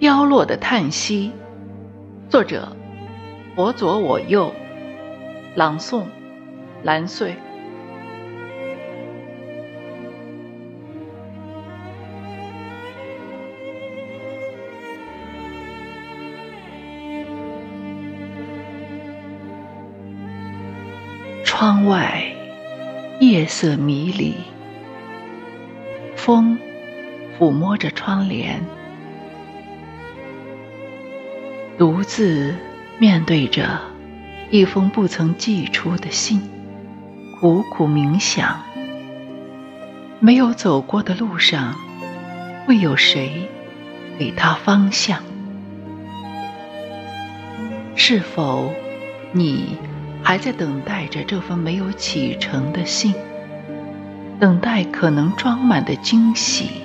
[0.00, 1.30] 凋落的叹息，
[2.30, 2.74] 作者：
[3.54, 4.50] 我左我右，
[5.54, 6.04] 朗诵：
[6.82, 7.36] 蓝穗。
[21.44, 22.24] 窗外
[23.20, 24.34] 夜色迷离，
[26.16, 26.58] 风
[27.38, 28.58] 抚摸着窗帘。
[31.80, 32.54] 独自
[32.98, 33.80] 面对着
[34.50, 36.42] 一封不曾寄出的信，
[37.40, 38.60] 苦苦冥想。
[40.18, 41.74] 没有走过的路上，
[42.66, 43.48] 会有谁
[44.18, 45.22] 给他方向？
[47.96, 48.70] 是否
[49.32, 49.78] 你
[50.22, 53.14] 还在等待着这封没有启程的信？
[54.38, 56.82] 等待可能装满的惊喜？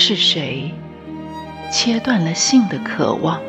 [0.00, 0.72] 是谁
[1.72, 3.42] 切断了信的渴望？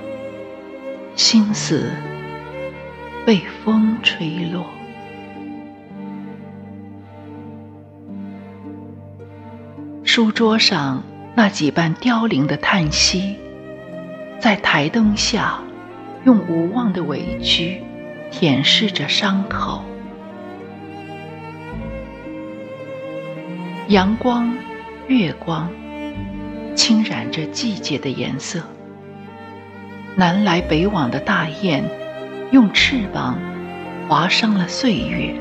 [1.16, 1.92] 心思
[3.23, 4.66] 被风吹落。
[10.03, 11.03] 书桌上
[11.36, 13.38] 那几瓣凋零的叹息，
[14.39, 15.59] 在台灯下
[16.25, 17.83] 用无望的委屈
[18.31, 19.83] 舔舐着伤口。
[23.88, 24.52] 阳光，
[25.08, 25.70] 月光。
[26.80, 28.61] 侵染着季节的颜色。
[30.16, 31.83] 南来北往的大雁，
[32.52, 33.38] 用翅膀
[34.08, 35.36] 划伤了岁月，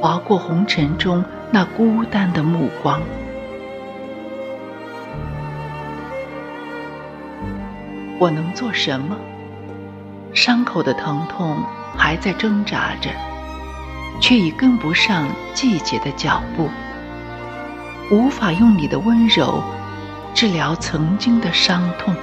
[0.00, 3.00] 划过红尘中那孤单的目光。
[8.18, 9.16] 我能做什么？
[10.34, 11.62] 伤口的疼痛
[11.96, 13.10] 还在挣扎着，
[14.20, 16.68] 却已跟不上季节的脚步，
[18.10, 19.62] 无法用你的温柔。
[20.34, 22.14] 治疗曾经的伤痛，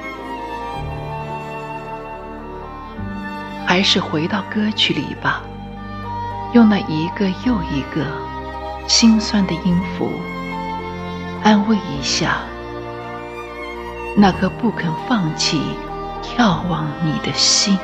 [3.66, 5.42] 还是回到歌曲里吧，
[6.54, 8.06] 用那一个又一个
[8.88, 10.12] 心酸的音符，
[11.44, 12.38] 安慰一下
[14.18, 15.62] 那颗不肯放弃、
[16.22, 17.78] 眺望你的心。